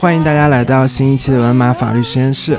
[0.00, 2.58] 欢迎大家来到新一期的文马法律实验室。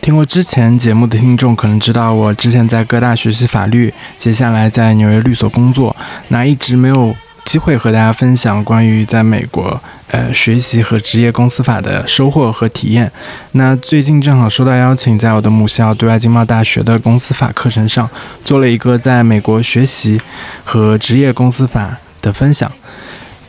[0.00, 5.94] 听过之前节目的听众可能知道，我之前在各大学习法律，接下来在纽约律所工作，
[6.28, 7.14] 那一直没有
[7.44, 13.12] 机会和大家分享关于在美国呃学习和职业公司法的收获和体验。
[13.52, 18.08] 那最近正好收到邀请，在我的母校对外经贸大学的公司法课程上，
[18.42, 20.18] 做了一个在美国学习
[20.64, 22.72] 和职业公司法的分享。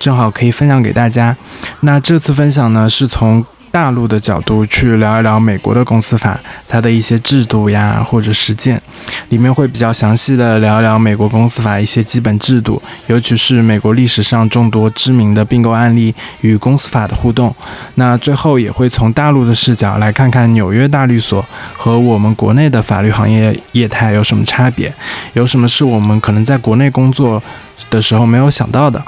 [0.01, 1.37] 正好可以分享给大家。
[1.81, 6.37] 那这次分享呢，是从大陆的角度去聊一聊美国的公司法，
[6.67, 8.81] 它的一些制度呀或者实践，
[9.29, 17.55] 里面会比较详细的聊一聊美国公司法一些基本制度，尤其是美国历史上众多知名的并购案例与公司法的互动。
[17.95, 21.45] 那最后也会从大陆的视角来看看纽约大律所
[21.77, 24.91] 和我们国内的法律行业业态有什么差别，
[25.33, 27.41] 有什么是我们可能在国内工作。
[27.89, 29.01] 的时候没有想到的，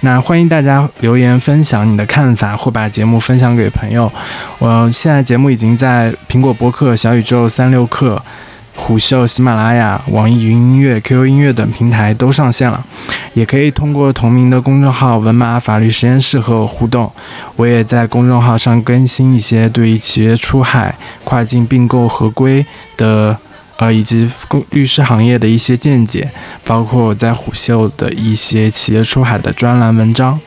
[0.00, 4.10] 那欢迎大家留言分享你的看法，或把节目分享给朋友。
[4.58, 8.22] 我现在节目已经在苹果播客、小宇宙、三六课、
[8.76, 12.84] 虎嗅、喜马拉雅、网易云音乐、QQ 音乐等平台都上线了，
[13.34, 17.10] 也可以通过同名的公众号“文马法律实验室”和我互动。
[17.56, 22.64] 我也在公众号上更新一些对于企业出海、跨境并购合规
[22.96, 23.36] 的。
[23.80, 24.30] 呃，以及
[24.72, 26.30] 律师行业的一些见解，
[26.66, 30.38] 包括我在虎嗅的一些企业出海的专栏文章。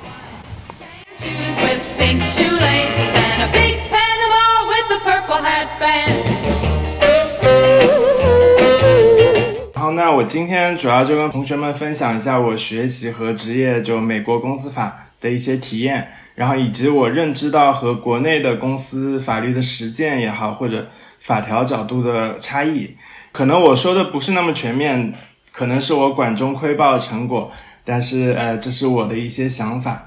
[9.74, 20.88] 然后，那我今天主要就跟同学们分享一下我学习和职业就美国公司法的一些体验，然后以及我认知到和国内的公司法律的实践也好，或者
[21.20, 22.96] 法条角度的差异。
[23.34, 25.12] 可能我说的不是那么全面，
[25.52, 27.52] 可能是我管中窥豹的成果，
[27.84, 30.06] 但是呃，这是我的一些想法。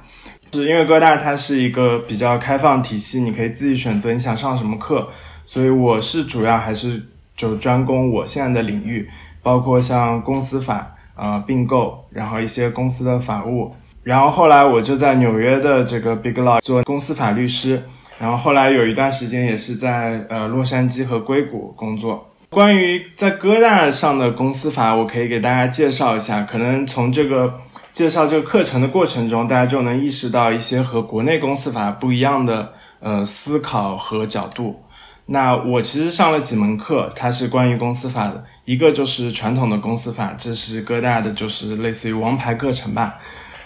[0.53, 5.09] 是因为哥大它是一个比较开放体系，你可以自己选择你想上什么课，
[5.45, 7.03] 所以我是主要还是
[7.36, 9.11] 就专攻我现在的领域，
[9.42, 13.75] 包括像公司法、呃并购，然后一些公司的法务。
[14.05, 17.83] 然后后来我就在纽约的这个 Big Law 做公司法律师，
[18.20, 22.25] 然后后来有一段时间也是在呃洛杉矶和硅谷工作。
[22.48, 26.42] 关于在哥大上的公司法，我可以给大家介绍一下。
[26.42, 27.58] 可能从这个
[27.92, 34.80] 介绍这个课程的过程中，大家就能意识到一些和国内公司法不一样的呃思考和角度。
[35.27, 38.45] 那我其实上了几门课，它是关于公司法的。
[38.64, 43.17] 一个就是传统的公司法，这是哥大的，就是类似于王牌课程吧。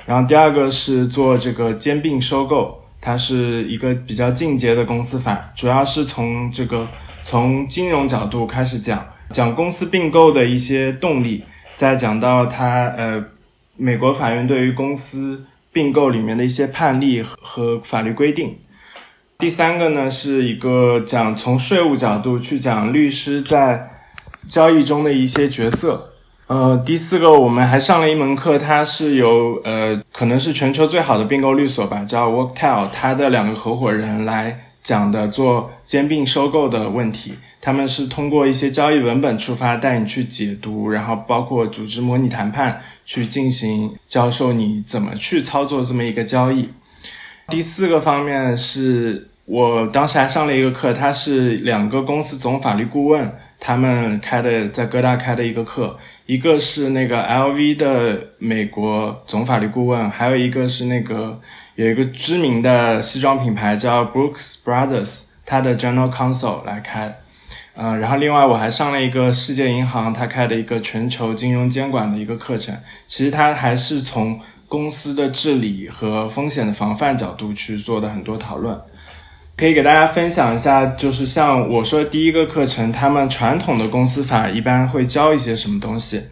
[0.06, 6.88] 然后第二个是做这个兼并收购，它是一个比较进阶的公司法，主要是从这个。
[7.22, 11.44] 从金融角度开始讲，讲公司并购的一些动力，
[11.76, 13.24] 再讲到它呃，
[13.76, 18.58] 美国法院对于公司并购里面的一些判例和法律规定。
[19.38, 23.90] 第三个呢，是一个讲从税务角度去讲律师在
[24.48, 26.14] 交易中的一些角色。
[26.46, 34.69] 呃，第四个我们还上了一门课，它是由呃，可能是全球最好的并购律所吧，叫 Worktel，它的两个合伙人来。
[34.82, 46.70] 讲的做兼并收购的问题，他们是通过一些交易文本出发，带你去解读，然后包括组织模拟谈判，去进行教授你怎么去操作这么一个交易。
[47.48, 61.38] 第四个方面是我当时还上了一个课，他是两个公司总法律顾问，他们开的在哥大开的一个课，一个是那个 LV 的美国总法律顾问，还有一个是那个。
[61.76, 67.16] 有一个知名的西装品牌叫 Brooks Brothers，它的 General Counsel 来开，
[67.74, 72.76] 嗯，然后另外我还上了一个世界银行它开的一个全球金融监管的一个课程，
[73.06, 74.38] 其实它还是从
[74.68, 78.78] 公司的治理和风险的防范角度去做的很多讨论，
[79.56, 86.22] 可以给大家分享一下，就是像我说第一个课程，他们传统的公司法一般会教一些什么东西，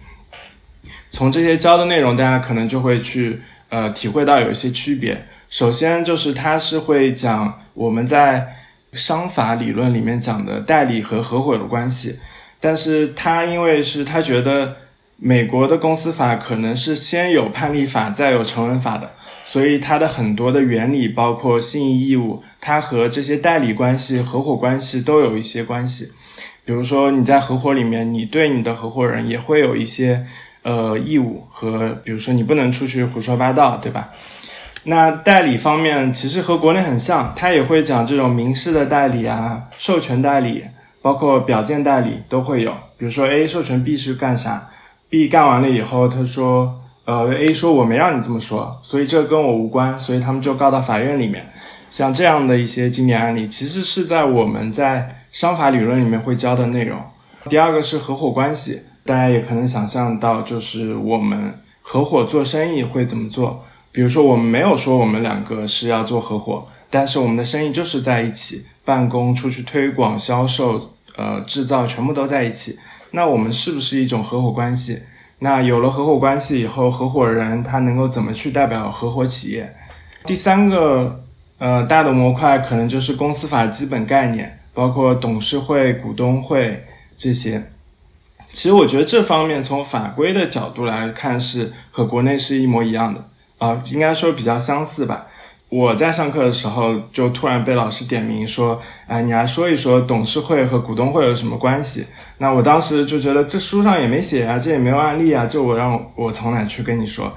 [1.10, 5.26] 从这些教的内容，大家可能就会去呃体会到有一些区别。
[5.49, 8.56] 首先就是他是会讲我们在
[8.93, 12.19] 商法理论里面讲的代理和合伙的关系，
[12.61, 14.76] 但是他因为是他觉得
[15.17, 19.11] 美国的公司法可能是先有判例法再有成文法的，
[19.44, 26.12] 所以它的很多的原理包括信义义务，它和这些代理关系、合伙关系都有一些关系。
[26.64, 30.26] 比如说你在合伙里面，你对你的合伙人也会有一些
[30.62, 34.08] 呃义务和，比如说你不能出去胡说八道，对吧？
[34.84, 40.64] 那代理方面其实和国内很像，他也会讲这种民事的代理啊、授权代理，
[41.02, 42.72] 包括表见代理都会有。
[42.96, 44.70] 比如说 A 授权 B 是干啥
[45.08, 51.46] ，B 干完了以后，他说，呃，A 说我没让你这么说，所以这跟我无关，所以他们就告到法院里面。
[51.90, 56.99] 像这样的一些经典案例，其实是在我们在商法理论里面会教的内容。
[57.49, 63.64] 第二个是合伙关系，大家也可能想象到，就是我们合伙做生意会怎么做。
[63.90, 72.78] 比如说，我们没有说我们两个是要做合伙，但是我们的生意就是在一起办公、出去推广、销售、呃制造，全部都在一起。
[73.12, 75.00] 那我们是不是一种合伙关系？
[75.38, 79.75] 那有了合伙关系以后，合伙人他能够怎么去代表合伙企业？
[80.26, 81.25] 第三个，
[81.56, 86.84] 呃，大的模块可能就是公司法基本概念，包括董事会、股东会
[87.16, 87.70] 这些。
[88.50, 93.29] 其实我觉得这方面从法规的角度来看是和国内是一模一样的
[93.59, 95.27] 啊，应该说比较相似吧。
[95.69, 102.06] 我在上课的时候就突然被老师点名说，哎，你来说一说董事会和股东会有什么关系？
[102.39, 107.31] 那我当时就觉得这书上也没写啊，这也没有案例啊，就我让我从哪去跟你说？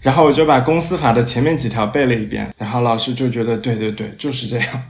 [0.00, 4.82] 然后我就把公司法的前面几条背了一遍，然后老师就觉得对对对，就是这样。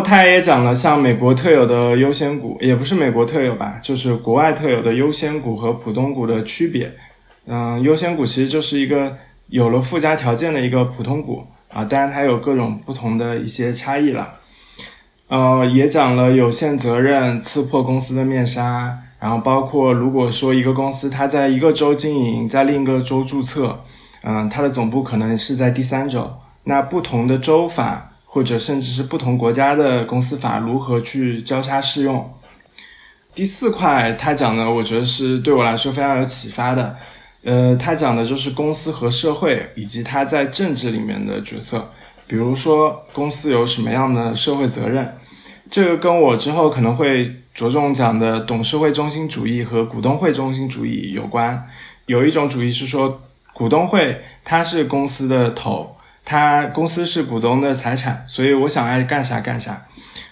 [0.00, 6.92] 他也讲了像美国特有的优先股，也不是美国特有吧，就是国外特有的优先股和普通股的区别。
[7.46, 9.16] 嗯，优先股其实就是一个
[9.48, 11.44] 有了附加条件的一个普通股。
[11.72, 14.32] 啊，当然它有各种不同的一些差异了，
[15.28, 23.78] 呃，也讲了有限责任刺破公司的面纱，然后包括如果说一个公司它在一个州经营，在另一个州注册，
[24.24, 26.28] 嗯，它的总部可能是在第三州，
[26.64, 32.32] 那不同的州法或者甚至是不同国家的公司法如何去交叉适用？
[33.34, 36.96] 第四块他讲的，我觉得是对我来说非常有启发的。
[37.42, 41.90] 呃，他讲的就是公司和社会以及他在政治里面的角色，
[42.28, 45.16] 比如说公司有什么样的社会责任，
[45.68, 51.66] 这个跟我之后可能会着重讲的董事会中心主义和股东会中心主义有关。
[52.06, 53.20] 有一种主义是说，
[53.52, 59.86] 股东会它是公司的头，他公司是股东的财产，所以我想爱干啥干啥，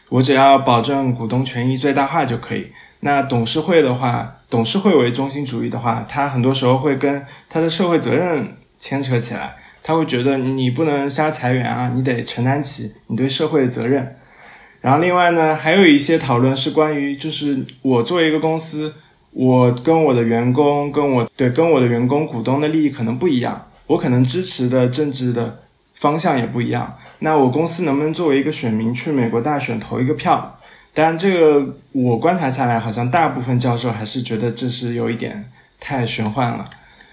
[0.09, 2.73] 我只要保证股东权益最大化就可以。
[3.01, 4.35] 那董事会的话。
[4.51, 14.17] 董事会为中心主义的话，他很多时候会跟他的社会责任牵扯起来，他会觉得你不能瞎裁员啊，你得承担起你对社会的责任。
[14.81, 18.95] 然后另外呢，还有一些讨论是关于，就是我作为一个公司，
[19.33, 25.59] 我跟我的员工，跟我对跟我的员工股东的利益可能不一样，我可能支持的政治的
[26.01, 26.97] 方向也不一样。
[27.21, 30.59] 那我公司能不能作为一个选民去美国大选投一个票？
[30.95, 35.45] 但这个我观察下来，好像大部分教授还是觉得这是有一点
[35.79, 36.65] 太玄幻了。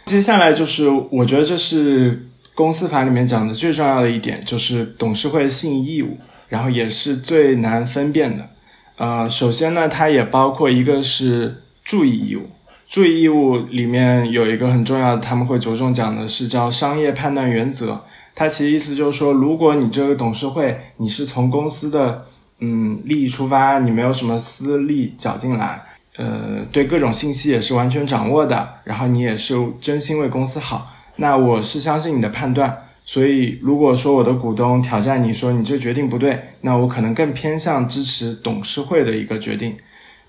[0.06, 6.18] 接下来就是，我觉得这是公司法里面讲的最重要的一点，就是董事会的信义义务，
[6.50, 8.50] 然后也是最难分辨的。
[8.98, 12.50] 呃，首先呢，它也包括一个是注意义务，
[12.88, 18.02] 注意义务里面有一个很重要的，他们会着重讲的是叫商业判断原则。
[18.36, 22.26] 他其实意思就是说，如果你这个董事会，你是从公司的
[22.60, 25.82] 嗯，利益出发，你没有什么私利搅进来，
[26.18, 32.78] 呃，对各种信息也是完全掌握的，然后你也是真心为公司好，那我是相信你的判断。
[33.08, 39.78] 所以，如果说我的股东挑战你说你这决定不对，那我可能更偏向支持董事会的一个决定。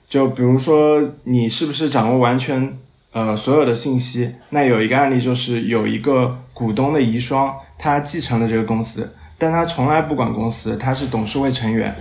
[0.08, 2.76] 就比如说，你是不是掌握完全
[3.12, 4.32] 呃所有的信息？
[4.50, 9.14] 那有一个案例就是有一个股东的遗孀，他继承了这个公司。
[9.38, 11.94] 但他从来不管公司，他是董事会成员，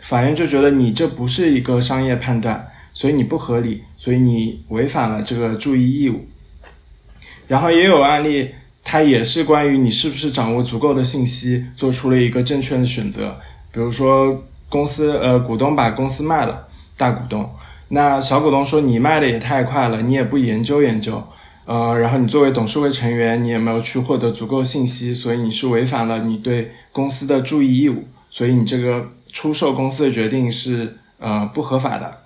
[0.00, 6.26] 法院就觉得你这不是一个商业判断，所以你不合理，所以你违反了这个注意义务。
[7.46, 8.50] 然后也有案例，
[8.82, 13.38] 它也是关于你是不是掌握足够的信息，做出了一个正确的选择。
[13.70, 16.66] 比如说公司呃股东把公司卖了，
[16.96, 17.50] 大股东，
[17.88, 21.22] 那小股东说你卖的也太快了，你也不研究研究。
[21.68, 32.20] 呃，然后你作为董事会成员，你也没有去获得足够信息，所以你是违反了你对公司的注意义务，所以你这个出售公司的决定是呃不合法的。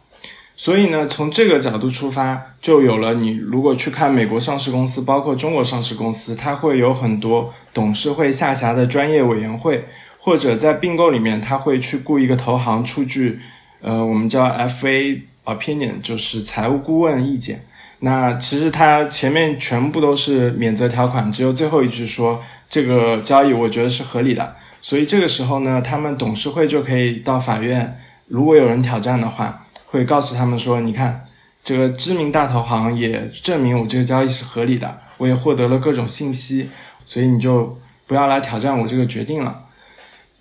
[0.54, 9.84] 所以呢，从这个角度出发，就有了你如果去看美国上市公司，包括中国上市公司，它会有很多董事会下辖的专业委员会，
[10.20, 13.40] 或者在并购里面，他会去雇一个投行出具，
[13.80, 17.64] 呃，我们叫 FA opinion，就是财务顾问意见。
[18.04, 31.28] 那其实它前面全部都是免责条款，只有最后一句说这个交易我觉得是合理的，所以这个时候呢，他们董事会就可以到法院，如果有人挑战的话，会告诉他们说，你看
[31.62, 36.70] 这个知名大投行也证明我这个交易是合理的，我也获得了各种信息，
[37.06, 37.78] 所以你就
[38.08, 39.62] 不要来挑战我这个决定了。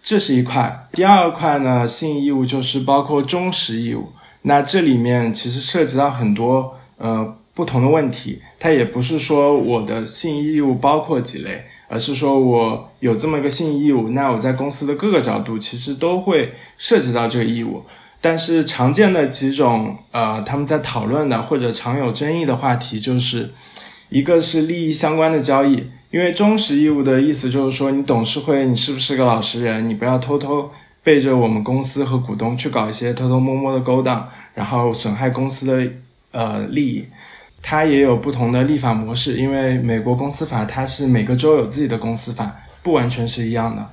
[0.02, 7.38] 这是一块，第二块呢，信义义务就是包括忠实义务，那这里面其实涉及到很多呃。
[7.54, 17.84] 不同的问题，它也不是说我的信义务包括几类，而是说我有这么一个信义务，那我在公司的各个角度其实都会涉及到这个义务。
[18.24, 23.52] 但是常见的几种呃，他们在讨论的或者常有争议的话题，就是
[24.10, 30.70] 一个是利益相关的交易，因为忠实义务的意思就是说，你董事会你是不是个老实人，你不要偷偷
[31.04, 35.92] 背着我们公司和股东去搞一些偷偷摸摸的勾当，然后损害公司的
[36.32, 37.06] 呃利益。
[37.62, 43.88] 它也有不同的立法模式，因为美国公司法它是每个州有自己的公司法，不完全是一样的。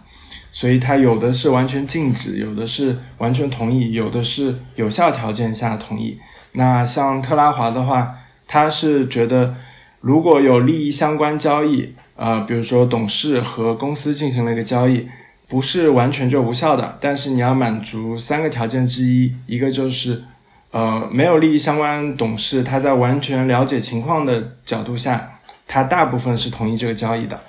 [0.51, 6.19] 所以它有的是完全禁止，有的是完全同意，有的是有效条件下同意。
[6.53, 8.15] 那像特拉华的话，
[8.47, 9.55] 他是觉得
[10.01, 15.07] 如果有利益相关交易，呃，比如说董事和公司进行了一个交易，
[15.47, 16.97] 不是完全就无效的。
[16.99, 20.25] 但是你要满足三个条件之一，一个就是
[20.71, 27.41] 呃没有利益相关董事，他在完全了解情况的角度下，他大部分是同意这个交易的。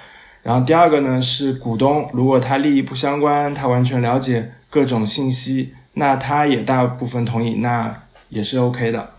[0.41, 9.11] 然后第二个呢是股东，如果他利益不相关，他完全了解各种信息，那他也大部分同意，那也是 OK 的。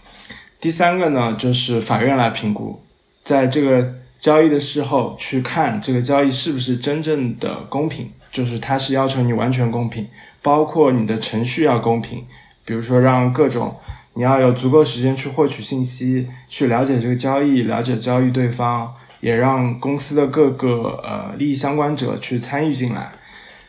[0.60, 2.82] 第三个呢就是法院来评估，
[3.22, 10.08] 在这个交易的时候去看这个交易是不是真正的公平，就是他是要求你完全公平，
[10.42, 12.24] 包括你的程序要公平，
[12.64, 13.76] 比如说让各种
[14.14, 18.94] 你要有足够时间去获取信息，去了解这个交易，了解交易对方。
[19.20, 23.12] 也让公司的各个呃利益相关者去参与进来，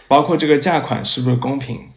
[0.07, 1.89] 包括这个价款是不是公平？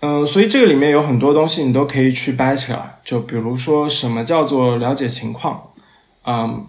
[0.00, 5.70] 嗯，所以这个里面有很多东西你都可以去掰扯，就比如说什么叫做了解情况，
[6.24, 6.66] 嗯，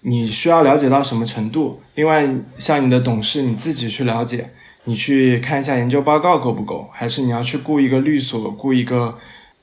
[0.00, 1.82] 你需要了解到什么程度？
[1.94, 2.26] 另外，
[2.56, 4.50] 像你的董事你自己去了解，
[4.84, 6.88] 你去看一下研究报告够不够？
[6.92, 9.16] 还是你要去雇一个律所，雇一个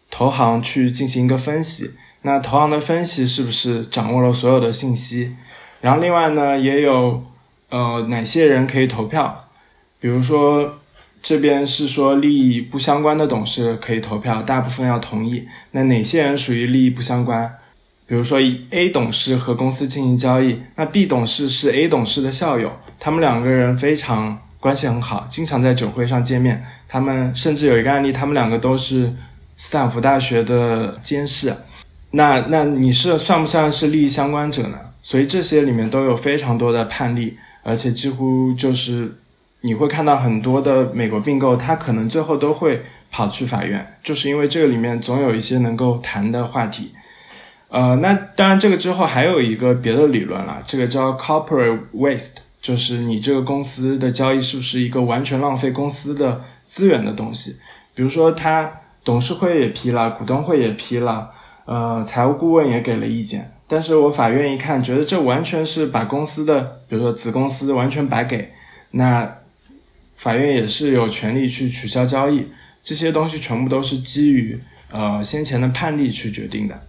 [0.10, 1.92] 投行去进行一个分析？
[2.22, 5.36] 那投行的分析是不是掌握了所有的信息？
[5.82, 7.24] 然后另外呢，也有
[7.70, 9.46] 呃哪些人可以投票？
[10.00, 10.80] 比如说
[11.22, 15.46] 这边是说利益不相关的董事可以投票，大部分要同意。
[15.72, 17.56] 那哪些人属于利益不相关？
[18.08, 18.40] 比如说
[18.72, 26.66] A 董事和公司进行交易，那 B 董事是 A 董事的校友，他们两个人非常关系很好，经常在酒会上见面。
[26.88, 29.14] 他们甚至有一个案例，他们两个都是
[29.58, 31.54] 斯坦福大学的监事。
[32.12, 34.80] 那那你是算不算是利益相关者呢？
[35.02, 39.16] 所以这些里面都有非常多的判例，而且几乎就是
[39.62, 46.92] 你会看到很多的美国并购，它可能最后都会跑去法院，就是因为这个里面总有一些能够谈的话题。
[47.70, 57.58] 呃，那当然这个之后还有一个别的理论了，这个叫 corporate waste，就是你这个公司的交易是不是一个完全浪费公司的资源的东西？
[57.94, 58.72] 比如说他
[59.04, 61.32] 董事会也批了，股东会也批了。
[61.66, 68.52] 呃，财务顾问也给了意见，但是我法院一看，觉得这完全是把公司的，比如说子公司完全白给，
[68.92, 69.38] 那
[70.16, 72.48] 法院也是有权利去取消交易，
[72.82, 74.60] 这些东西全部都是基于
[74.92, 76.82] 呃先前的判例去决定的。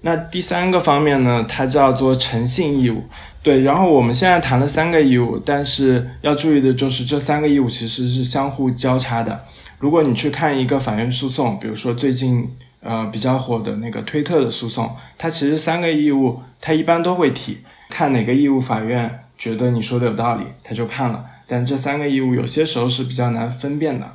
[0.00, 3.04] 那第三个方面呢，它叫做诚信义务，
[3.42, 9.44] 对，然后我们现在谈了三个义务，但是要注意的就是这三个义务其实是相互交叉的。
[9.78, 12.48] 如果你去看一个法院诉讼，比如说最近。
[12.80, 17.58] 呃，比较火的那个推特的诉讼，它其实三个义务，它一般都会提，
[17.90, 21.24] 看哪个义务法院觉得你说的有道理，他就判了。
[21.48, 24.14] 但这三个义务有些时候是比较难分辨的。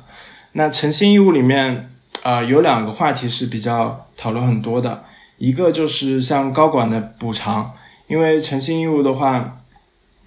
[0.52, 1.90] 那诚信义务里面，
[2.22, 5.04] 啊，有两个话题是比较讨论很多的，
[5.38, 7.72] 一个就是像高管的补偿，
[8.06, 9.60] 因为诚信义务的话，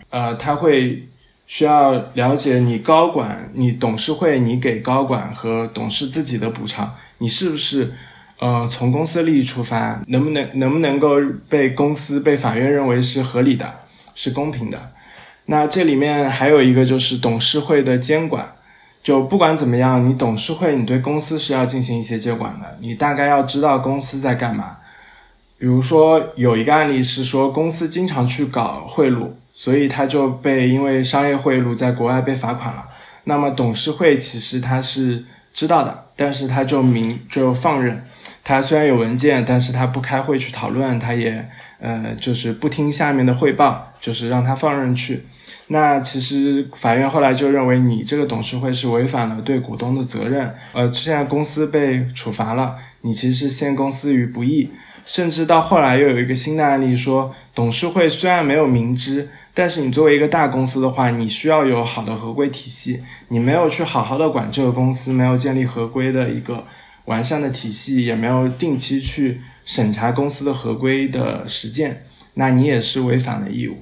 [0.10, 1.08] 呃，他会
[1.46, 7.94] 需要了解你高管、你董事会、你给高管和董事自己的补偿，你是不是？
[8.40, 11.16] 呃，从公司利益出发，能不能能不能够
[11.50, 13.80] 被公司被法院认为是合理的，
[14.14, 14.92] 是公平的？
[15.48, 18.54] 那这里面还有一个就是董事会的监管，
[19.02, 24.78] 就不管怎么样，你董事会你对公司是要进行一些监管的，你大概要知道公司在干嘛。
[25.58, 32.86] 比如说有一个案例是说，公司经常去搞贿赂，所以他就被因为商业贿赂在国外被罚款了。
[33.24, 38.04] 那么董事会其实他是知道的，但是他就明就放任。
[38.44, 41.50] 他虽然有文件，但是他不开会去讨论，他也
[41.80, 45.24] 呃就是不听下面的汇报，就是让他放任去。
[45.70, 54.70] 那其实法院后来就认为你这个董事会是违反了对股东的责任，呃，现在公司被处罚了，你其实是陷公司于不义。
[55.08, 66.64] 甚至到后来又有一个新的案例说，董事会虽然没有明知，但是你作为一个大公司的话，你需要有好的合规体系，你没有去好好的管这个公司，没有建立合规的一个。
[67.06, 73.78] 完善的体系也没有定期去审查公司的合规的实践，那你也是违反了义务。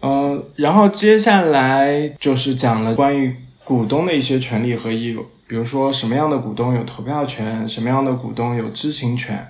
[0.00, 9.48] 嗯，然后接下来就是讲了关于股东的一些权利和义务，比如说什么样的股东有投票权，什么样的股东有知情权。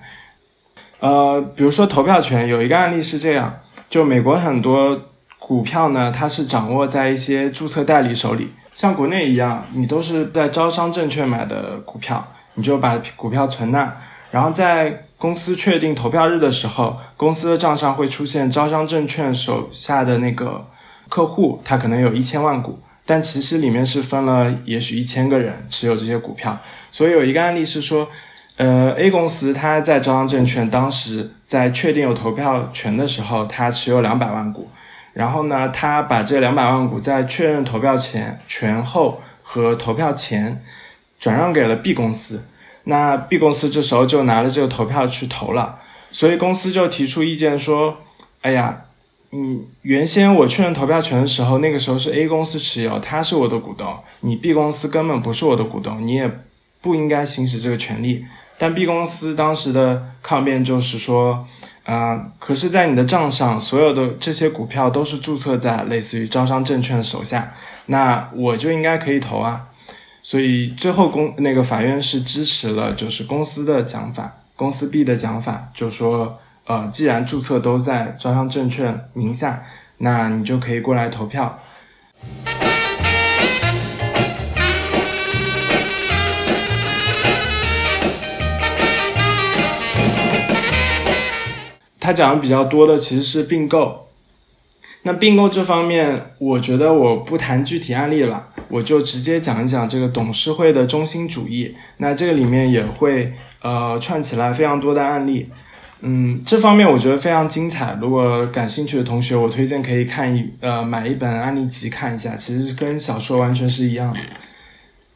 [1.00, 5.00] 呃，比如说投票权，有一个案例是这样，就美国很多
[5.38, 13.96] 股票呢，它是掌握在一些注册代理手里，像国内一样，你都是在招商证券买的股票，你就把股票存那，
[14.30, 20.66] 然后在公司确定投票日的时候，公司的账上会出现招商证券手下的那个
[21.08, 26.60] 客户，他可能有一千万股，但其实里面是分了也许一千个人持有这些股票，
[26.92, 28.08] 所以有一个案例是说。
[28.58, 34.70] 呃，A 公司它在招商证券当时在确定有投票权的时候，它持有两百万股，
[35.12, 40.62] 然后呢，他把这两百万股在确认投票前、权后和投票前
[41.20, 42.44] 转让给了 B 公司，
[42.84, 47.98] 那 B 公司这时候就拿了这个投票去投了，所以公司就提出意见说，
[48.40, 48.85] 哎呀，
[49.36, 56.30] 你原先我确认投票权的时候，那个时候是 A 公司持有，他是我的股东，你 B 公司根本不是我的股东，你也
[56.80, 58.24] 不应该行使这个权利。
[58.58, 61.46] 但 B 公司当时的抗辩就是说，
[61.84, 67.52] 啊，可是，在你的账上，所有的这些股票都是注册在类似于招商证券的手下，
[67.86, 69.68] 那我就应该可以投啊。
[70.22, 79.62] 所以最后公那个法院是支持了，就是公司的讲法，公司 B 的讲法，就说，呃，既然注册都在招商证券名下，
[79.98, 81.60] 那你就可以过来投票。
[92.00, 94.08] 他讲的比较多的其实是并购，
[95.02, 101.76] 那并购这方面，我觉得我不谈具体案例了，我就直接讲一讲这个董事会的中心主义。
[101.98, 103.32] 那这个里面也会
[103.62, 105.48] 呃串起来非常多的案例，
[106.00, 107.96] 嗯，这方面我觉得非常精彩。
[108.00, 114.20] 如果感兴趣的同学，我推荐可以看一呃买一本案例集看一下，其实跟小说完全是一样的。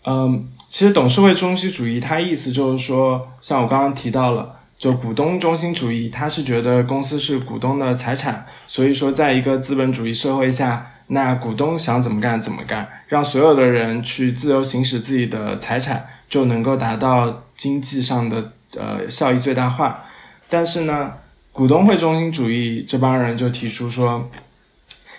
[0.07, 4.57] 嗯，其实董事会中心主义，它意思就是说，像我刚刚提到了。
[4.81, 20.02] 就股东中心主义，他是觉得公司是股东的财产，所以说，在一个资本主义社会下，那股东想怎么干怎么干，让所有的人去自由行使自己的财产，就能够达到经济上的呃效益最大化。
[20.50, 21.14] 但是呢，
[21.52, 24.28] 股东会中心主义这帮人就提出说，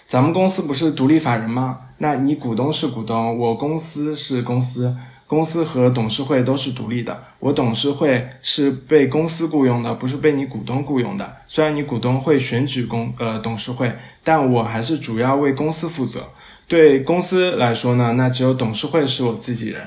[0.05, 1.79] 咱们公司不是独立法人吗？
[1.97, 4.95] 那你股东是股东，我公司是公司。
[5.27, 11.37] 公司和董事会都是独立的，我董事会是被公司雇佣的，不是被你股东雇佣的。
[11.47, 16.27] 虽然你股东会选举公呃董事会，但我还是主要为公司负责。
[16.67, 19.81] 对公司来说呢，那只有董事会是我自己人，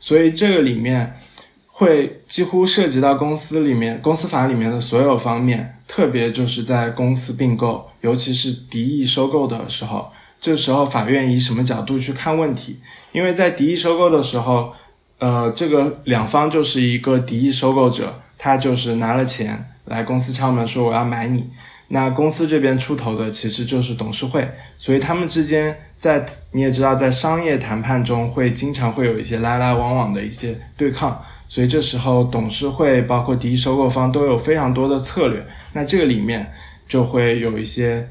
[0.00, 1.14] 所以这个里面
[1.78, 10.10] 会几乎涉及到公司里面公司法里面的所有方面，特别就是在公司并购，尤其是敌意收购的时候，
[10.40, 12.80] 这时候法院以什么角度去看问题？
[13.12, 14.72] 因为在敌意收购的时候。
[15.18, 21.48] 呃，这个两方就是一个敌意收购者，他就是拿了钱来公司敲门说我要买你，
[21.88, 36.52] 那公司这边出头的其实就是董事会，所以他们之间在你也知道，在商业谈判中会经常会有一些来来往往的一些对抗，所以这时候董事会包括第一收购方都有非常多的策略，那这个里面
[36.88, 38.08] 就会有一些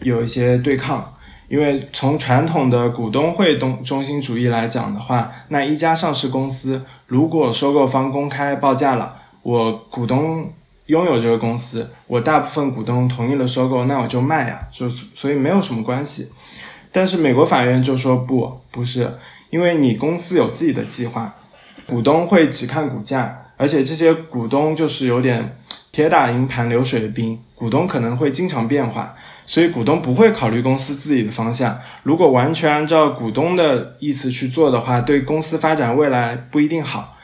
[0.00, 1.12] 有一些对抗。
[1.48, 10.52] 因为从传统的股东会东中心主义来讲的话，那一家上市公司如果收购方公开报价了，我股东
[10.86, 16.28] 拥有这个公司，我大部分股东同意了收购，那我就卖呀，就所以没有什么关系。
[16.90, 19.16] 但是美国法院就说不，不是，
[19.50, 21.32] 因为你公司有自己的计划，
[21.86, 25.56] 股东会只看股价，而且这些股东就是有点
[25.92, 29.14] 铁打营盘流水的兵，股东可能会经常变化。
[29.48, 31.78] 所以股东不会考虑公司自己的方向。
[32.02, 37.16] 如果完全按照股东的意思去做的话，对公司发展未来不一定好。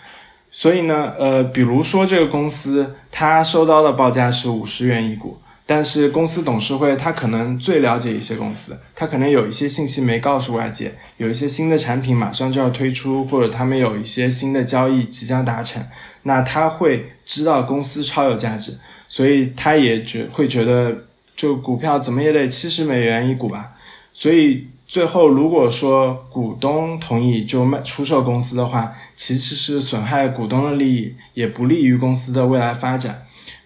[0.52, 5.38] 所以呢，呃，比如说这个公司它收到的报价是五十元一股，
[5.74, 15.82] 但是公司董事会他可能最了解一些公司，他可能有一些信息没告诉外界，有一些新的产品马上就要推出，或者他们有一些新的交易即将达成，
[16.24, 21.04] 那他会知道公司超有价值，所以他也觉会觉得。
[21.34, 23.72] 就股票怎么也得七十美元一股吧，
[24.12, 33.21] 所以最后如果说股东同意就卖出售公司的话，其实是损害股东的利益，也不利于公司的未来发展。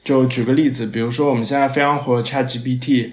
[0.06, 3.10] 就举个例子，比如说我们现在非常火 ChatGPT，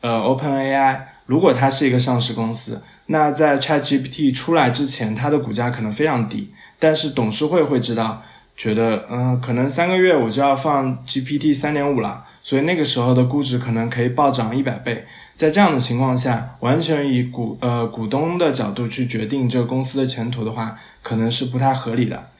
[0.00, 6.50] 呃，OpenAI，如果它是一个上市公司，那在 ChatGPT 出来之前，它的股价可能非常低，
[6.80, 8.24] 但是董事会会知道，
[8.56, 12.24] 觉得嗯，可能三个月我就要放 GPT 三点五了。
[12.42, 15.04] 所以那个时候的估值可能可以暴涨一百倍。
[15.36, 22.30] 在这样的情况下，完全以股呃股东的角度去决定这个公司的前途的话，可能是不太合理的。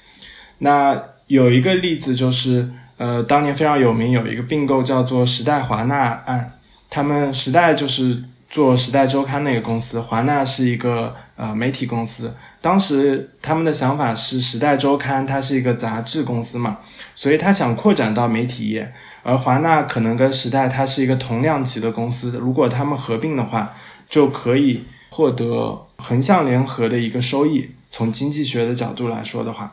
[0.59, 2.69] 那有一个例子就是，
[3.03, 6.53] 呃，当年非常有名有一个并购叫做时代华纳案，
[6.89, 12.33] 他们时代就是做时代周刊那个公司，华纳是一个呃媒体公司。
[12.61, 16.79] 当时他们的想法是，时代周刊它是一个杂志公司嘛，
[17.17, 18.93] 所以他想扩展到媒体业。
[19.25, 23.75] 而华纳可能跟时代它是一个同量级的公司，如果他们合并的话，
[24.09, 27.71] 就可以获得横向联合的一个收益。
[27.91, 29.73] 从经济学的角度来说的话，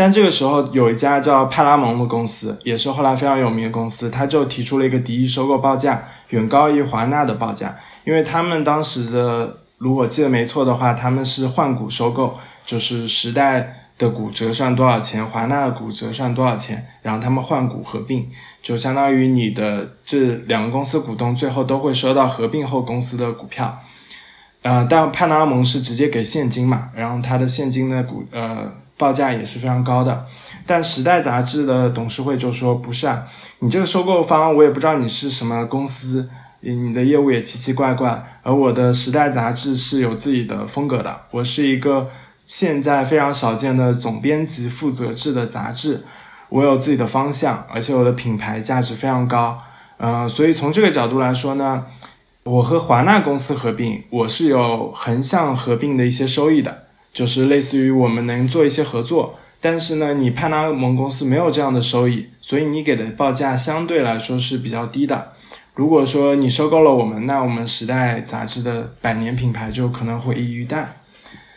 [0.00, 13.76] 但这个时候有一家叫派拉蒙的公司，也是后来非常有名的公司，他就提出了一个敌意收购报价，远高于华纳的报价，因为他们当时的，如果记得没错的话，他们是换股收购，就是时代。
[14.00, 15.22] 的股折算多少钱？
[15.26, 16.86] 华纳的股折算多少钱？
[17.02, 18.26] 然后他们换股合并，
[18.62, 23.78] 就相当于你的这两个公司股东最后都会收到合并后公司的股票。
[24.62, 30.24] 呃，但派拉蒙是直接给现金嘛，然后他的现金的股呃报价也是非常高的。
[30.66, 33.24] 但时代杂志的董事会就说不是啊，
[33.58, 36.28] 你这个收购方我也不知道你是什么公司，
[36.60, 42.08] 你的业务也奇奇怪怪，而我的时代杂志是有自己的风格的，我是一个。
[42.46, 46.02] 现在非常少见的总编辑负责制的杂志，
[46.48, 49.56] 我有自己的方向，而且我的品牌价值非常高。
[49.98, 51.84] 嗯，所以从这个角度来说呢，
[52.42, 59.38] 我和华纳公司合并，我是有横向合并的一些收益的，就是类似于我们能做一些合作。
[59.60, 65.32] 但是呢，你派拉蒙公司没有这样的收益，所以你给的报价相对来说是比较低的。
[65.74, 70.86] 如果说你收购了我们，那我们时代杂志的百年品牌就可能会一于旦。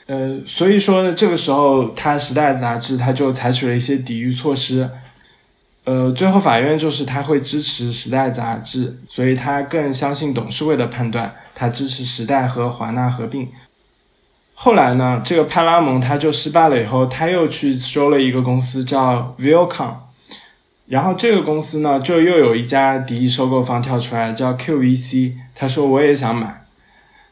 [0.06, 4.90] 呃，所以说呢，这个时候，他《时代》杂志他就采取了一些抵御措施。
[5.86, 13.48] 呃，最后法院就是他会支持《时代》杂志，所以他更相信董事会的判断，他支持《时代》和华纳合并。
[14.56, 19.96] 后来呢，这个派拉蒙他就失败了以后，他又去收了一个公司叫 Viacom，
[20.88, 26.62] 然后这个公司呢，就又有一家敌意收购方跳出来叫 QVC，他说我也想买。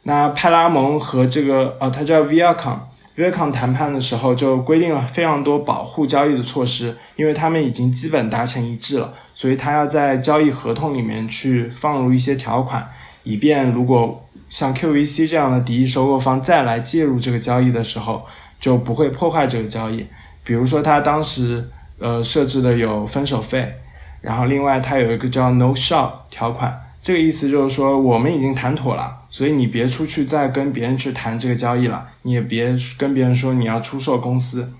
[0.04, 12.90] 那派拉蒙和这个呃，它叫 Viacom，Viacom 谈判的时候就规定了非常多保护交易的措施，因为他们已经基本达成一致了，所以他要在交易合同里面去放入一些条款，
[13.24, 18.28] 以便如果像 QVC 这样的敌意收购方再来介入这个交易的时候，
[18.60, 20.06] 就不会破坏这个交易。
[20.44, 23.74] 比如说他当时呃设置的有分手费，
[24.22, 26.80] 然后另外他有一个叫 No Shop 条款。
[27.02, 34.72] 这个意思就是说，我们已经谈妥了，所以你别出去再跟别人去谈这个交易了，你也别跟别人说你要出售公司。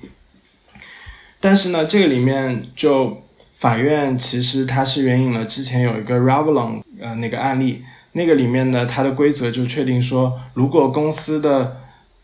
[1.40, 3.24] 但是呢，这个里面就
[3.56, 11.78] 法院其实它是援引了之前有一个 Revlon 呃那个案例，那个里面呢它的规则就确定说，如果公司的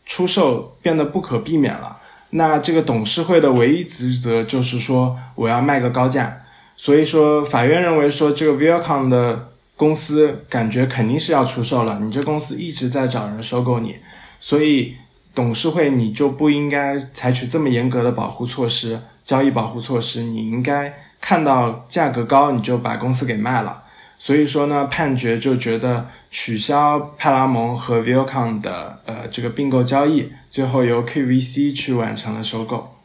[0.05, 1.97] 出售变得不可避免了，
[2.31, 6.43] 那这个董事会的唯一职责就是说我要卖个高价。
[6.75, 13.95] 所以说法院认为说这个 Viacom 的公司感觉肯定是要出售了，你这公司一直在找人收购你，
[14.39, 14.95] 所以
[15.33, 23.83] 董事会你就不应该采取这么严格的保护措施、交易保护措施，你应该看到价格高你就把公司给卖了。
[24.19, 32.95] 所以说呢，判决就觉得取消派拉蒙和 Viacom 的呃这个并购交易，最后由 KVC 去完成了收购。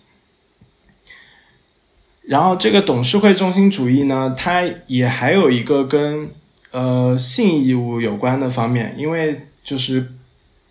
[2.22, 6.30] 然后这个董事会中心主义呢，它也还有一个跟
[6.70, 10.12] 呃，性义务有关的方面，因为就是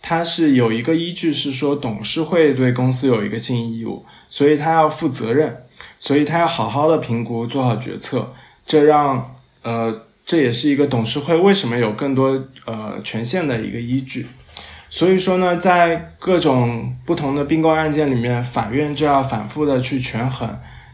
[0.02, 5.64] 它是有一个依据，是说董事会对公司有一个信义务，所以他要负责任，
[6.00, 8.34] 所以他要好好的评估，做好决策。
[8.66, 14.26] 这让呃，这也是一个董事会为什么有更多呃权限的一个依据。
[14.90, 20.50] 所以说呢，在各种不同的并购案件里面，法院就要反复的去权衡，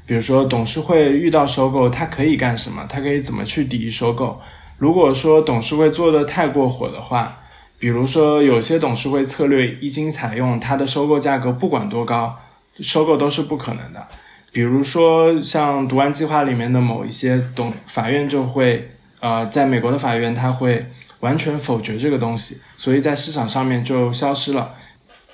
[0.08, 2.84] 比如说董事会遇到收购，它可以干什么？
[2.90, 4.42] 它可以怎么去抵御收购？
[4.80, 7.38] 如果说董事会做的太过火的话，
[7.78, 12.36] 比如说有些董事会策略一经采用，它的收购价格不管多高，
[12.80, 14.08] 收购都是不可能的。
[14.52, 18.90] 比如说像毒丸计划里面的某一些董法院就会，
[19.20, 20.86] 呃，在美国的法院他会
[21.22, 24.76] 完全否决这个东西，所以在市场上面就消失了。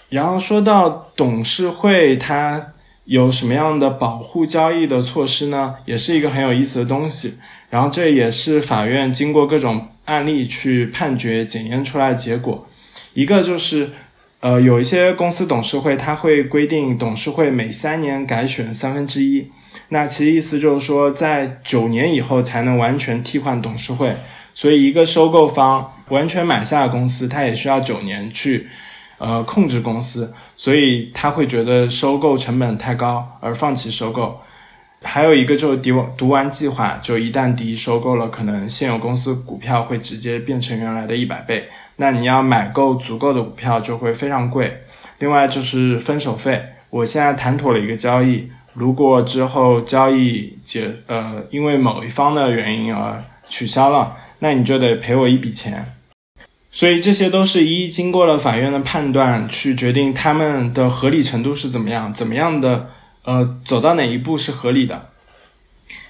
[0.09, 2.73] 然后说到董事会，它
[3.05, 5.75] 有什么样的保护交易的措施呢？
[5.85, 7.37] 也是一个很有意思的东西。
[7.69, 12.67] 然后这也是法院经过各种案例去判决检验出来的结果。
[13.13, 13.91] 一个就是，
[14.43, 19.49] 呃，有一些公司董事会，它会规定董事会每三年改选三分之一。
[19.87, 24.13] 那其实意思就是说，在九年以后才能完全替换董事会。
[24.53, 28.67] 所以，一个收购方完全买下公司，他也需要九年去，
[29.17, 30.33] 呃，控制公司。
[30.57, 34.41] 所以他会觉得收购成本太高，而放弃收购。
[35.03, 41.67] 还有一个就是读读完计划，就一旦迪收购了，可能现有公司股票会直接变成原来的一百倍。
[41.97, 44.81] 那你要买够足够的股票就会非常贵。
[45.19, 55.93] 另外就是分手费，我现在谈妥了一个交易，如果之后交易结呃因为某一方的原因而取消了，那你就得赔我一笔钱。
[56.71, 62.89] 所以这些都是一一经过了法院的判断去决定他们的合理程度是怎么样，怎么样的。
[63.23, 65.09] 呃，走到哪一步是合理的？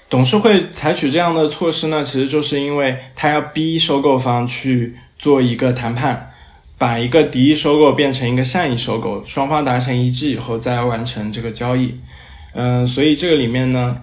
[0.10, 2.04] 董事会采取这样的措施呢？
[2.04, 6.32] 其实就是因为他要逼收购方去做一个谈判，
[6.78, 12.00] 把一个敌意收购变成一个善意收购，双方达成一致以后再完成这个交易。
[12.54, 13.98] 嗯，所以这个里面呢，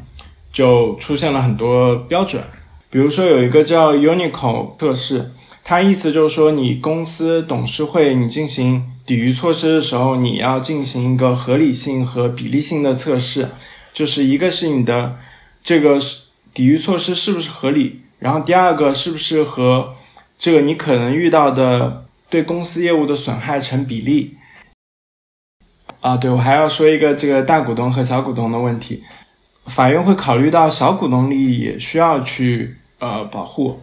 [0.53, 2.42] 就出现了很多标准，
[2.90, 5.31] 比如说有一个叫 Unico 测试。
[5.71, 13.51] 它意思就是说，你公司董事会你进行抵御措施的时候，你要进行一个合理性和比例性的测试，
[13.93, 15.17] 就是一个是你的
[15.63, 16.01] 这个
[16.53, 19.95] 抵御措施是不是合理，然后第二个是不是和
[20.37, 24.35] 这个你可能遇到的对公司业务的损害成比例。
[26.01, 29.05] 啊，对我还要说一个这个大股东和小股东的问题，
[29.67, 33.81] 法院会考虑到小股东利益也需要去呃保护。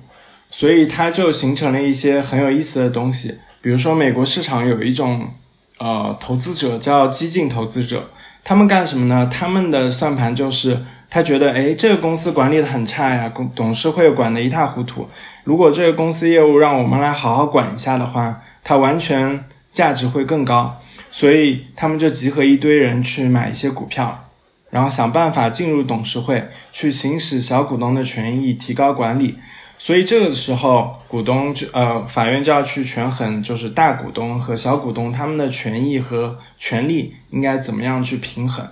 [0.50, 5.30] 所以它就形成了一些很有意思的东西，比如说美国市场有一种
[5.78, 8.10] 呃投资者叫激进投资者，
[8.44, 9.30] 他们干什么呢？
[9.32, 15.08] 他们的算盘就是他觉得，哎，这个公司管理的很差呀，公董事会管得一塌糊涂。
[15.44, 20.80] 如果这个公司业务让我们来好好管一下的话，它完全价值会更高。
[21.10, 24.26] 所以他们就集合一堆人去买一些股票，
[24.70, 29.36] 然后想办法进入董事会，去行使小股东的权益，提高管理。
[29.80, 38.68] 所以这个时候，股东就呃，法院就要去权衡，就是大股东和小股东他们的权益和权利应该怎么样去平衡。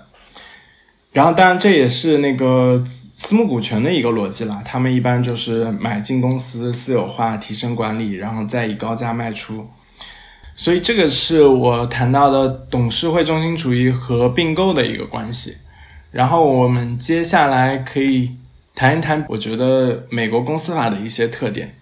[1.11, 9.65] 然后，当然这也是那个私募股权的一个逻辑啦，他们一般就是买进公司私有化，提升管理，然后再以高价卖出。
[10.55, 15.55] 所以这个是我谈到的董事会中心主义和并购的一个关系。
[16.11, 18.35] 然后我们接下来可以。
[18.75, 21.77] 谈一谈，我觉得美国公司法的一些特点。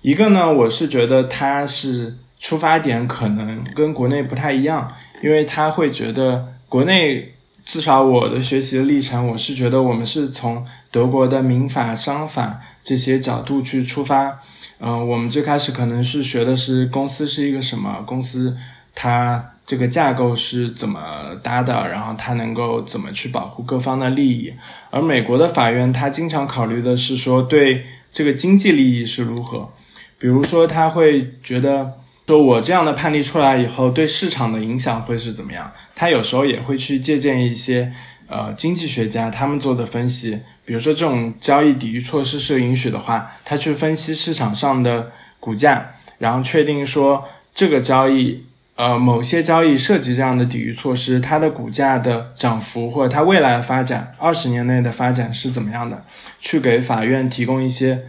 [0.00, 4.90] 一个呢，我是觉得它是出发点可能跟国内不太一样，
[5.22, 7.34] 因为他会觉得国内
[7.66, 14.40] 至少我的学习的历程，我是觉得我们是从德国的民法、商法这些角度去出发。
[14.80, 18.56] 嗯，我们最开始可能是学的是公司是一个什么公司，
[18.94, 19.52] 它。
[19.68, 21.86] 这个架构是怎么搭的？
[21.90, 24.50] 然后它能够怎么去保护各方的利益？
[24.88, 29.70] 而美国的法院，它经常考虑的是说对这个经济利益是如何。
[30.18, 31.92] 比如说，他会觉得
[32.26, 35.70] 说我这样的判例出来以后，对市场的影响会是怎么样？
[35.94, 37.92] 他有时候也会去借鉴一些
[38.26, 40.40] 呃经济学家他们做的分析。
[40.64, 47.22] 比如说，这种交易抵御措施是允许的话，他去分析市场上的股价，然后确定说
[47.54, 48.47] 这个交易。
[48.78, 56.04] 呃，某些交易涉及这样的抵御措施，它的股价的涨幅或者它未来的发展，二十年内的发展是怎么样的？
[56.38, 58.04] 去给法院提供一些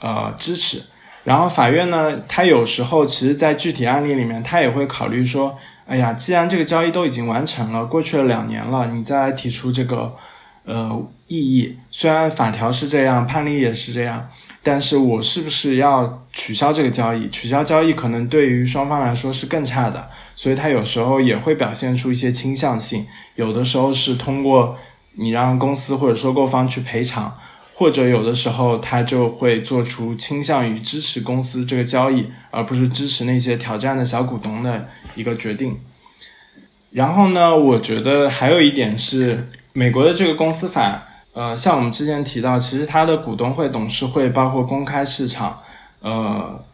[0.00, 0.82] 呃支持。
[1.22, 10.16] 然后法院呢，他有时候其实在具体案例里面，他也会考虑说，哎呀，既然这个交易都已经完成了，过去了两年了，你再来提出这个
[10.64, 14.28] 呃异议，虽然法条是这样，判例也是这样。
[14.70, 17.26] 但是我是不是要取消这个交易？
[17.30, 23.06] 取消交易可能对于双方来说是更差的，所以他有时候也会表现出一些倾向性。
[23.34, 24.76] 有的时候是通过
[25.14, 27.34] 你让公司或者收购方去赔偿，
[27.72, 35.80] 或者有的时候他就会做出倾向于支持公司这个交易，而不是支持那些挑战的小股东的一个决定。
[36.90, 41.04] 然后呢，我觉得还有一点是美国的这个公司法。
[41.34, 45.62] 呃，像我们之前提到，其实它的股东会、董事会，包括公开市场，
[46.00, 46.64] 呃，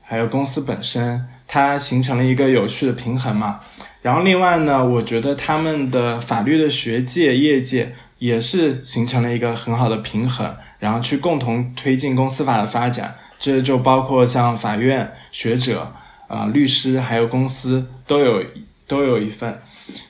[0.00, 3.60] 还有公司本身，它形成了一个有趣的平衡嘛。
[4.00, 13.16] 然后另外呢，我觉得他们的法律的学界、业界也是形成了一个很好的平衡，然后去共同推进公司法的发展。
[13.38, 15.92] 这就包括像法院、学者、
[16.26, 18.42] 啊律师，还有公司都有
[18.86, 19.60] 都有一份，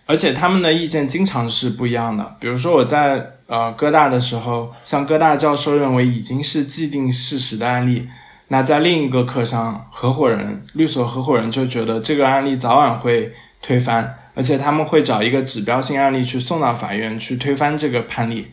[0.05, 2.37] 而且他们的意见经常是不一样的。
[2.39, 3.33] 比如说我在。
[3.47, 8.09] 呃，哥大的时候，像哥大教授认为已经是既定事实的案例，
[8.49, 13.33] 那在另一个课上，合伙人、律所合伙人就觉得这个案例早晚会
[13.63, 18.49] 推翻，而且他们会找一个指标性案例去送到法院去推翻这个判例。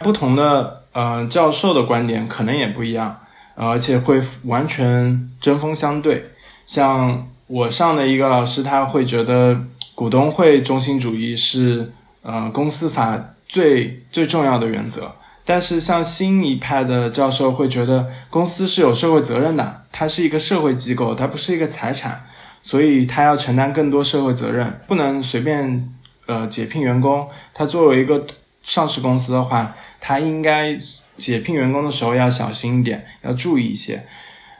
[0.00, 3.18] 不同的呃教授的观点可能也不一样，
[3.54, 6.26] 而且会完全针锋相对。
[6.66, 9.58] 像我上的一个老师，他会觉得
[9.94, 11.90] 股东会中心主义是
[12.22, 15.14] 呃公司法最最重要的原则。
[15.44, 22.26] 但是像新一派的教授会觉得公司是有社会责任的，它是一个社会机构，它不是一个财产，
[22.62, 25.92] 所以它要承担更多社会责任，不能随便
[26.26, 27.28] 呃解聘员工。
[27.54, 28.26] 它作为一个
[28.62, 30.76] 上市公司的话，它应该
[31.16, 34.04] 解聘员工的时候要小心一点，要注意一些。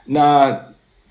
[0.05, 0.57] 那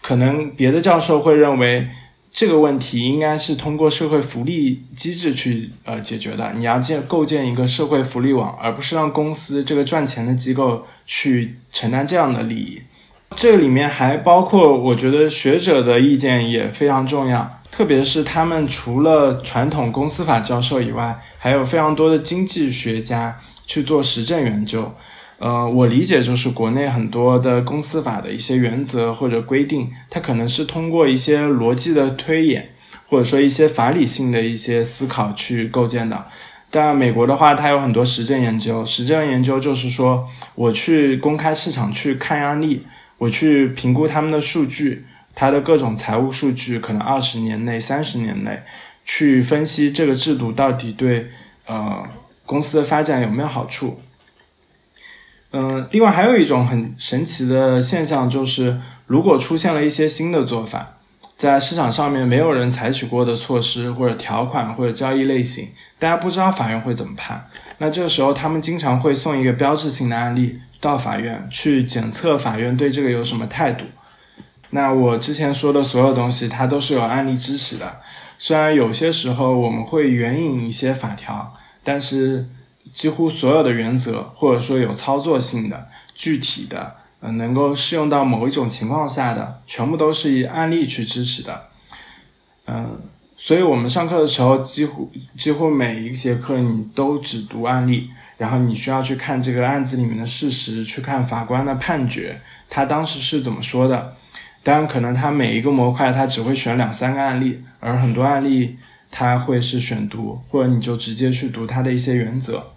[0.01, 1.89] 可能别的教授会认为。
[2.39, 6.53] 这个问题应该是通过社会福利机制去呃解决的。
[6.55, 12.83] 你要建构建一个社会福利网，而不是让公司这个赚钱的机构去承担这样的利益。
[13.35, 24.93] 这里面还包括，我觉得学者的意见也非常重要，特别是他们除了传统公司法教授以外，还有非常多的经济学家去做实证研究。
[25.39, 32.71] 呃，我理解就是国内很多的公司法的一些原则或者规定，它可能是通过一些逻辑的推演，
[33.09, 36.25] 或者说一些法理性的一些思考去构建的。
[36.71, 42.87] 但美国的话，它有很多实证研究，实证研究就是说，我去公开市场去看案例，
[43.19, 48.63] 我去评估他们的数据，它的各种财务数据，可能二十年内、三十年内，
[49.05, 51.29] 去分析这个制度到底对
[51.67, 52.03] 呃
[52.45, 54.01] 公司的发展有没有好处。
[55.59, 60.99] 嗯，另外还有一种很神奇的现象，就是如果出现了一些新的做法，
[61.35, 67.49] 在市场上面没有人采取过的措施或者条款或者交易类型，大家不知道法院会怎么判。
[67.79, 73.87] 那这个时候，他们经常会送一个标志性的案例到法院去检测法院对这个有什么态度。
[74.71, 78.01] 那我之前说的所有东西，它都是有案例支持的。
[78.37, 82.47] 虽然有些时候我们会援引一些法条，但是。
[82.97, 91.65] 几乎所有的原则，或者说有操作性的、具体的，嗯，能够适用到某一种情况下的，全部都是以案例去支持的。
[92.65, 92.99] 嗯，
[93.37, 104.15] 所以我们上课的时候，几乎几乎每一节课你都只读案例，然后你需要去看这个案子里面的事实，去看法官的判决，他当时是怎么说的。
[104.63, 108.79] 当然，可能他每一个模块他只会选两三个案例，而很多案例
[109.11, 112.73] 他会是选读，或者你就直接去读他的一些原则。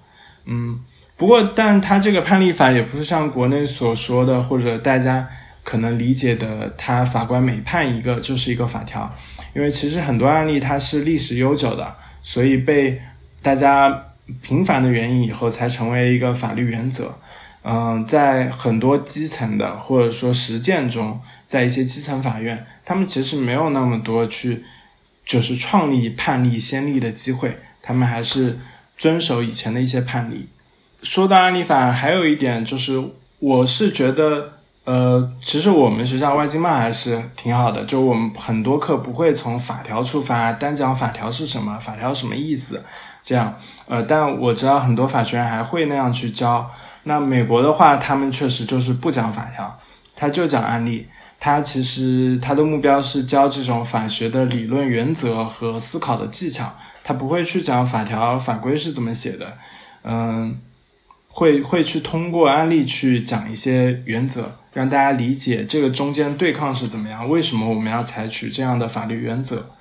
[0.51, 0.79] 嗯，
[1.15, 5.27] 不过，但他这个判例法也不是像国内所说的，或者大家
[5.63, 9.15] 可能理解的，他法官每判一个就是一个法条。
[9.53, 12.99] 因为其实很多案例它是历史悠久的，所以被
[13.43, 14.05] 大家
[14.41, 17.15] 频繁的援引以后，才成为一个法律原则。
[17.63, 24.63] 嗯，在很多基层的或者说实践中，在一些基层法院，他们其实没有那么多去
[25.23, 28.57] 就是创立判例先例的机会，他们还是。
[28.99, 30.49] 遵守以前的一些判例。
[31.01, 33.01] 说到案例法，还有一点就是，
[33.39, 34.51] 我是觉得，
[34.83, 42.83] 呃，其实我们学校外经办还是挺好的，就我们很多课不会从法条出发，单讲法条是什么，法条什么意思，
[43.23, 43.55] 这样，
[43.88, 46.69] 呃，但我知道很多法学院还会那样去教。
[47.03, 49.79] 那美国的话，他们确实就是不讲法条，
[50.13, 51.07] 他就讲案例，
[51.39, 56.69] 他其实他的目标是教这种法学的理论原则和思考的技巧。
[57.09, 59.57] 他不会去讲法条法规是怎么写的，
[60.03, 60.59] 嗯，
[61.27, 69.71] 会会去通过案例去讲一些原则，让大家理解这个中间对抗是怎么样，为什么我们要采取这样的法律原则。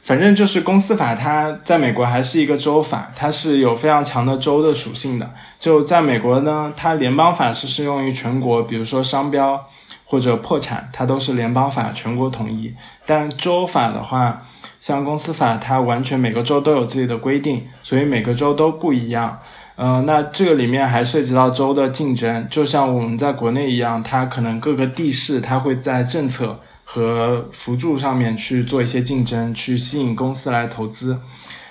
[0.00, 5.34] 反正就是公司法，它在美国还是一个州法，它是有非常强的州的属性的。
[5.58, 9.60] 就在美国呢，它联邦法是适用于全国，比如说商标
[10.04, 12.72] 或者破产，它都是联邦法全国统一。
[13.04, 14.46] 但州法的话，
[14.86, 19.40] 像公司法，它完全每个州都有自己的规定，所以每个州都不一样。
[19.76, 31.18] 嗯，那这个里面还涉及到州的竞争，就像我们在国内一样，它可能各个地市它会在政策和辅助上面去做一些竞争，去吸引公司来投资。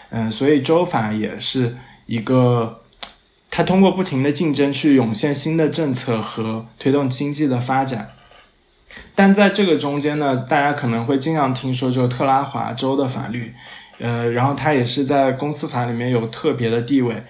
[0.10, 2.82] 嗯，所以州法也是一个，
[3.52, 8.10] 它通过不停的竞争去涌现新的政策和推动经济的发展。
[9.16, 13.54] 但在这个中间呢，大家可能会经常听说，就特拉华州的法律，
[14.00, 17.24] 呃，然后它也是在公司法里面有特别的地位，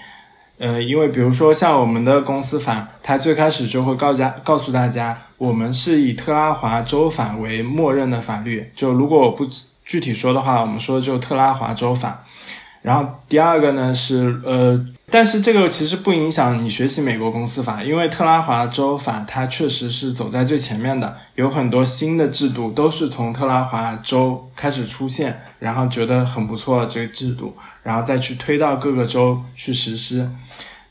[0.57, 9.45] 呃，因为比如说像我们的公司法，它最开始就会告家告诉大家，我们是以特拉华州法为默认的法律，就如果我不
[9.85, 12.23] 具体说的话，我们说就特拉华州法，
[12.83, 30.29] 然后第二个呢是呃，但是这个其实不影响你学习美国公司法，因为特拉华州法它确实是走在最前面的，有很多新的制度都是从特拉华州开始出现，然后觉得很不错这个制度，然后再去推到各个州去实施。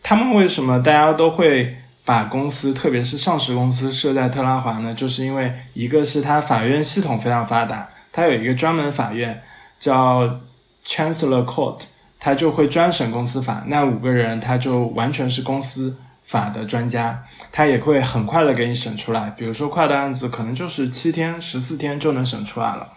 [0.03, 1.77] 他们为什么大家都会
[2.07, 4.95] 把公司，特别是上市公司设在特拉华呢？
[4.95, 9.43] 就是因为一个是它法院系统非常发达，它有一个专门法院
[9.79, 10.41] 叫。
[10.87, 11.81] Chancellor Court，
[12.19, 19.31] 他就会专审公司法，那五个人他就完全是公司法的专家，他也会很快的给你审出来。
[19.31, 22.89] 比如说快的案子，可能就是七天、十四天就能审出来了。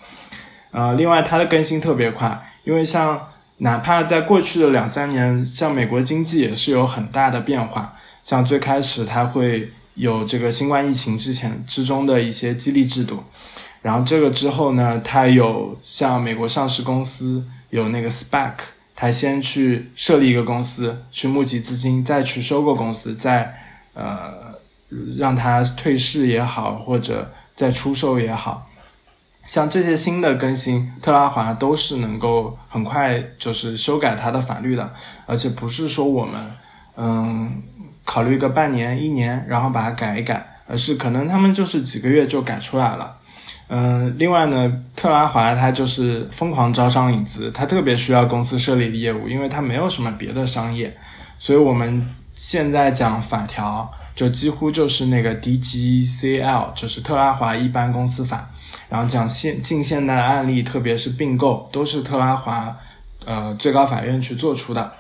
[0.72, 7.96] 呃，另外它的更新特别快，因为像哪怕在过去的两三年，像美国经济也是有很大的变化。
[8.24, 13.24] 像最开始它会有这个新冠疫情之前之中的一些激励制度，
[13.82, 17.46] 然后这个之后呢，它有像美国上市公司。
[17.76, 18.54] 有那个 SPAC，
[18.96, 23.54] 他先去设立一个公司，去募集资金，再去收购公司，再
[23.94, 24.56] 呃
[25.18, 28.70] 让他退市也好，或者再出售也好，
[29.46, 34.94] 像这些新的更新，特拉华都是能够很快就是修改它的法律的，
[35.26, 36.52] 而且不是说我们
[36.96, 37.62] 嗯
[38.06, 43.18] 考虑个半年一年，然后把它改一改，而是可能他们就是几个月就改出来了。
[43.68, 50.96] 嗯，另外呢，特拉华它就是疯狂招商引资，它特别需要公司设立的业务，因为它没有什么别的商业，
[51.40, 58.48] 所以我们现在讲法条就几乎就是那个 DGCL，就是特拉华一般公司法，
[58.88, 62.78] 然后讲现近现代的案例，特别是并购，都是特拉华
[63.26, 64.92] 呃最高法院去做出的。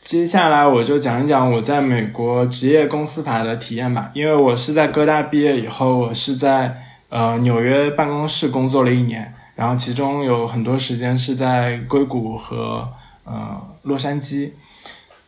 [0.00, 6.84] 接下来我就讲一讲我在美国职业公司法的体验吧，因为我是在哥大毕业以后，我是在。
[7.08, 12.88] 呃，纽约办公室工作了一年，然后其中有很多时间是在硅谷和
[13.24, 14.50] 呃洛杉矶。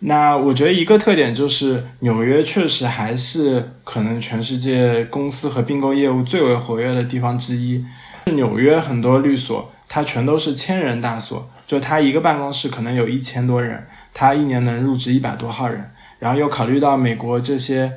[0.00, 7.84] 那我觉得一个特点就是纽约确实还是可能全世界公司和并购业务最为活跃的地方之一。
[8.26, 15.90] 纽约很多律所，它全都是千人大所，就它一个办公室可能有一千多人，它一年能入职一百多号人。
[16.18, 17.92] 然后又考虑到美国这些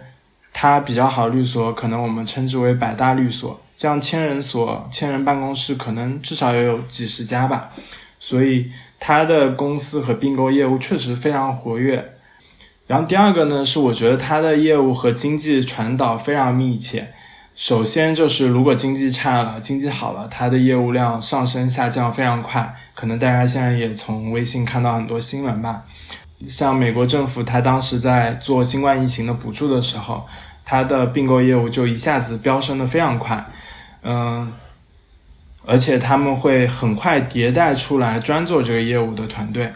[0.54, 3.60] 它比较好律所，可能我们称之为百大律所。
[3.82, 7.72] 像千人所、千人办公室，可能至少也有几十家吧，
[8.20, 8.70] 所以
[9.00, 12.14] 它的公司和并购业务确实非常活跃。
[12.86, 17.12] 然后第二个呢，是我觉得它的业务和经济传导非常密切。
[17.56, 22.76] 首先就是如果经济差了，经济好了，它的业务量上升下降非常快。
[22.94, 25.86] 可能大家现在也从微信看到很多新闻吧，
[26.48, 30.28] 像美国政府它当时在做新冠疫情的补助的时候，
[30.64, 33.44] 它的并购业务就一下子飙升的非常快。
[34.04, 34.52] 嗯，
[35.66, 39.72] 而且他们会很快迭代出来专做这个业务的团队。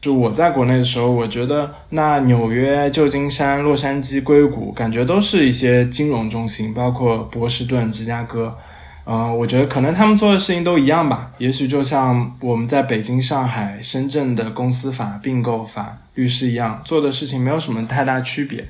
[0.00, 8.58] 就我在国内的时候，我觉得那纽约、旧金山、洛杉矶、硅谷，感觉都是一些金融中心，包括波士顿、芝加哥。
[9.04, 11.30] 嗯，我觉得可能他们做的事情都一样吧。
[11.38, 18.66] 也许就像我们在北京、上海、深圳的公司法、并购法律师一样，做的事情没有什么太大区别。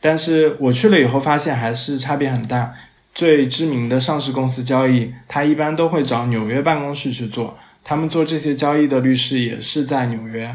[0.00, 2.72] 但是我去了以后，发现还是差别很大。
[3.14, 7.58] 最知名的上市公司交易，他一般都会找纽约办公室去做。
[7.82, 10.54] 他们做这些交易的律师也是在纽约。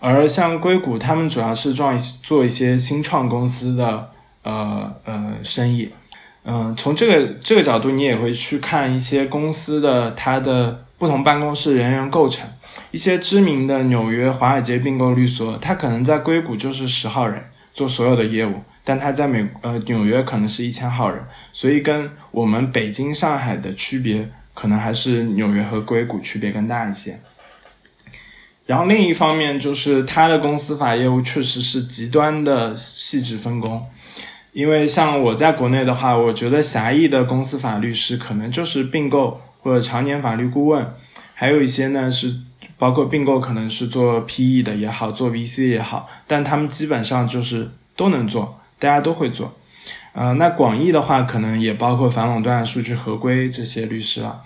[0.00, 1.92] 而像硅谷，他们主要是做
[2.22, 4.10] 做一些新创公司的
[4.42, 5.90] 呃呃生意。
[6.44, 12.48] 嗯，从这个这个角度，你也会去看一些公司的它的不同办公室人员构成。
[12.90, 18.54] 一些知名的纽约华尔街并购律所，它可能在硅谷就是十号人做所有的业务。
[18.84, 27.20] 但他在美呃纽约可能是一千号人，所以跟我们北京、上海的区别，可能还是纽约和硅谷区别更大一些。
[28.66, 33.84] 然后另一方面就是他的公司法业务确实是极端的细致分工，
[34.52, 40.94] 因为像我在国内的话，我觉得狭义的公司法律师可能就是并购或者常年法律顾问，
[41.34, 42.34] 还有一些呢是
[42.78, 48.60] 包括并购可能是做 PE 的也好，做 VC 也好，但他们基本上就是都能做。
[48.82, 49.54] 大家都会做，
[50.12, 54.42] 呃，那广义的话，可能也包括反垄断、数据合规这些律师了。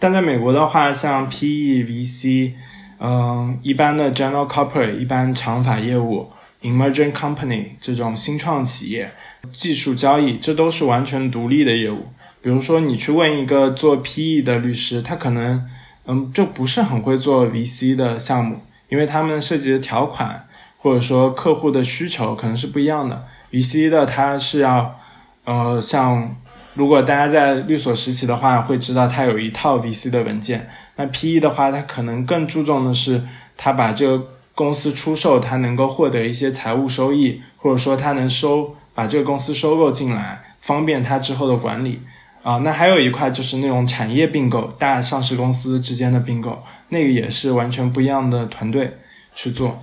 [0.00, 2.54] 但在美国的话，像 PE、VC，
[2.98, 6.32] 嗯，一般的 General Corporate、一般长法业务、
[6.62, 9.12] Emerging Company 这种新创企业、
[9.52, 12.08] 技术交易，这都是完全独立的业务。
[12.42, 15.64] 比如说，你去问一个做 PE 的律师，他可能，
[16.06, 23.26] 嗯，就不是很会做 VC 的项目，因为他们涉及的条款或者说客户的需求可能是不一样的。
[23.52, 24.98] VC 的它是要，
[25.44, 26.36] 呃，像
[26.74, 30.68] 如果大家在律所实习的话，会知道它有一套 VC 的文件。
[30.96, 33.22] 那 PE 的话，它可能更注重的是，
[33.56, 42.00] 它把这个公司出售，它能够获得一些财务收益，或者说它能收把这个公司收购进来，方便它之后的管理。
[42.42, 48.98] 啊，那还有一块就是那种产业并购，大上市公司之间的并购，那个也是完全不一样的团队
[49.34, 49.80] 去做。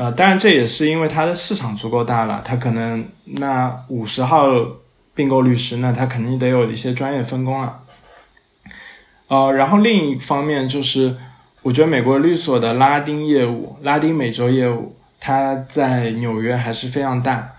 [0.00, 4.46] 呃，当然这也是因为它的市场足够大了，它可能那五十号
[5.14, 7.80] 并购律师，那他肯定得有一些专业分工了。
[9.28, 11.14] 呃，然后另一方面就是，
[11.60, 17.52] 我觉得美国律所的拉丁业务、拉丁美洲业务，它在纽约还是非常大。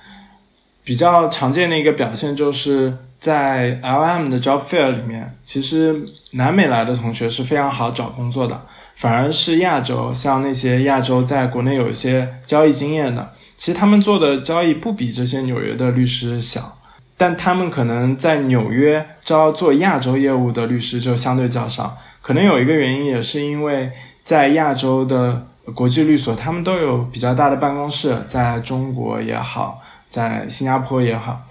[0.84, 8.60] 比较常见的一个表现就是在 LM 的 Job Fair 里面，其实南美来的同学是非常好找工作的。
[8.96, 16.78] 反而是亚洲，像那些亚洲在国内有一些交易经验的，其实他们做的交易不比这些纽约的律师小，
[17.18, 21.98] 但他们可能在纽约招做亚洲业务的律师就相对较少。
[22.22, 23.92] 可能有一个原因，也是因为
[24.24, 31.42] 在亚洲的国际律所，他们都有比较大的办公室，在中国也好，在新加坡也好，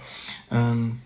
[0.49, 0.97] 嗯。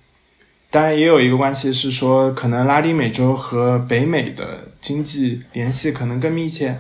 [0.76, 6.78] 当然也有一个关系是说，可能拉丁美洲和北美的经济联系可能更密切。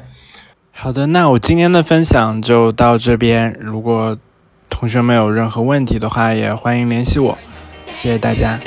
[0.73, 3.57] 好的，那我今天的分享就到这边。
[3.57, 4.17] 如果
[4.69, 7.37] 同学们有任何问题的话，也欢迎联系我。
[7.89, 8.59] 谢谢大家。